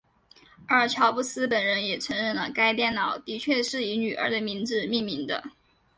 [0.67, 5.43] 而乔布斯本人也承认了该电脑的确是以女儿的名字命名的。